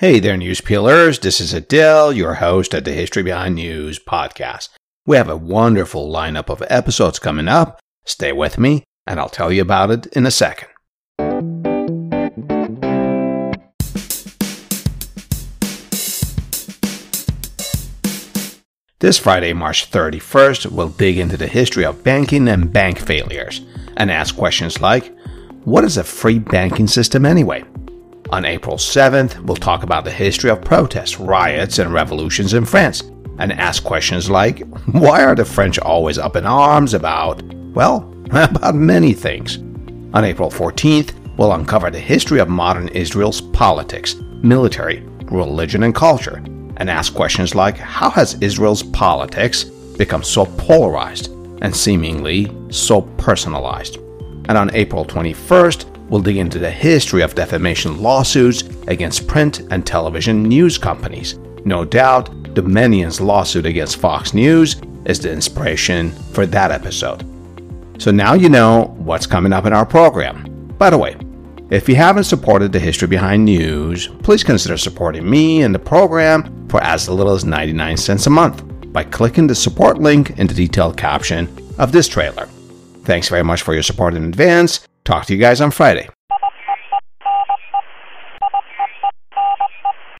Hey 0.00 0.18
there, 0.18 0.38
news 0.38 0.62
peelers. 0.62 1.18
This 1.18 1.42
is 1.42 1.52
Adel, 1.52 2.10
your 2.10 2.36
host 2.36 2.72
at 2.72 2.86
the 2.86 2.92
History 2.92 3.22
Behind 3.22 3.54
News 3.54 3.98
podcast. 3.98 4.70
We 5.04 5.18
have 5.18 5.28
a 5.28 5.36
wonderful 5.36 6.10
lineup 6.10 6.48
of 6.48 6.62
episodes 6.70 7.18
coming 7.18 7.48
up. 7.48 7.78
Stay 8.06 8.32
with 8.32 8.56
me, 8.56 8.84
and 9.06 9.20
I'll 9.20 9.28
tell 9.28 9.52
you 9.52 9.60
about 9.60 9.90
it 9.90 10.06
in 10.06 10.24
a 10.24 10.30
second. 10.30 10.70
This 19.00 19.18
Friday, 19.18 19.52
March 19.52 19.90
31st, 19.90 20.72
we'll 20.72 20.88
dig 20.88 21.18
into 21.18 21.36
the 21.36 21.46
history 21.46 21.84
of 21.84 22.02
banking 22.02 22.48
and 22.48 22.72
bank 22.72 22.98
failures 22.98 23.60
and 23.98 24.10
ask 24.10 24.34
questions 24.34 24.80
like 24.80 25.14
What 25.64 25.84
is 25.84 25.98
a 25.98 26.04
free 26.04 26.38
banking 26.38 26.86
system 26.86 27.26
anyway? 27.26 27.64
On 28.32 28.44
April 28.44 28.76
7th, 28.76 29.40
we'll 29.40 29.56
talk 29.56 29.82
about 29.82 30.04
the 30.04 30.10
history 30.12 30.50
of 30.50 30.60
protests, 30.60 31.18
riots, 31.18 31.80
and 31.80 31.92
revolutions 31.92 32.54
in 32.54 32.64
France, 32.64 33.02
and 33.40 33.52
ask 33.52 33.82
questions 33.82 34.30
like 34.30 34.60
why 34.92 35.24
are 35.24 35.34
the 35.34 35.44
French 35.44 35.80
always 35.80 36.16
up 36.16 36.36
in 36.36 36.46
arms 36.46 36.94
about, 36.94 37.42
well, 37.74 38.14
about 38.30 38.76
many 38.76 39.14
things. 39.14 39.56
On 40.14 40.24
April 40.24 40.48
14th, 40.48 41.12
we'll 41.36 41.54
uncover 41.54 41.90
the 41.90 41.98
history 41.98 42.38
of 42.38 42.48
modern 42.48 42.86
Israel's 42.90 43.40
politics, 43.40 44.14
military, 44.42 45.00
religion, 45.24 45.82
and 45.82 45.94
culture, 45.94 46.36
and 46.76 46.88
ask 46.88 47.12
questions 47.12 47.56
like 47.56 47.76
how 47.76 48.10
has 48.10 48.40
Israel's 48.40 48.84
politics 48.84 49.64
become 49.64 50.22
so 50.22 50.46
polarized 50.56 51.32
and 51.62 51.74
seemingly 51.74 52.48
so 52.70 53.02
personalized? 53.02 53.96
And 54.48 54.56
on 54.56 54.72
April 54.72 55.04
21st, 55.04 55.89
we'll 56.10 56.20
dig 56.20 56.36
into 56.36 56.58
the 56.58 56.70
history 56.70 57.22
of 57.22 57.34
defamation 57.34 58.02
lawsuits 58.02 58.62
against 58.88 59.26
print 59.26 59.60
and 59.70 59.86
television 59.86 60.42
news 60.42 60.76
companies. 60.76 61.38
No 61.64 61.84
doubt, 61.84 62.54
Dominion's 62.54 63.20
lawsuit 63.20 63.64
against 63.64 63.96
Fox 63.96 64.34
News 64.34 64.80
is 65.04 65.20
the 65.20 65.32
inspiration 65.32 66.10
for 66.32 66.46
that 66.46 66.70
episode. 66.70 67.24
So 67.98 68.10
now 68.10 68.34
you 68.34 68.48
know 68.48 68.94
what's 68.98 69.26
coming 69.26 69.52
up 69.52 69.66
in 69.66 69.72
our 69.72 69.86
program. 69.86 70.74
By 70.78 70.90
the 70.90 70.98
way, 70.98 71.16
if 71.70 71.88
you 71.88 71.94
haven't 71.94 72.24
supported 72.24 72.72
the 72.72 72.80
history 72.80 73.06
behind 73.06 73.44
news, 73.44 74.08
please 74.22 74.42
consider 74.42 74.76
supporting 74.76 75.28
me 75.28 75.62
and 75.62 75.72
the 75.72 75.78
program 75.78 76.68
for 76.68 76.82
as 76.82 77.08
little 77.08 77.32
as 77.32 77.44
99 77.44 77.96
cents 77.96 78.26
a 78.26 78.30
month 78.30 78.64
by 78.92 79.04
clicking 79.04 79.46
the 79.46 79.54
support 79.54 79.98
link 79.98 80.30
in 80.38 80.48
the 80.48 80.54
detailed 80.54 80.96
caption 80.96 81.48
of 81.78 81.92
this 81.92 82.08
trailer. 82.08 82.46
Thanks 83.04 83.28
very 83.28 83.44
much 83.44 83.62
for 83.62 83.72
your 83.72 83.84
support 83.84 84.14
in 84.14 84.24
advance, 84.24 84.80
Talk 85.10 85.26
to 85.26 85.34
you 85.34 85.40
guys 85.40 85.60
on 85.60 85.72
Friday. 85.72 86.08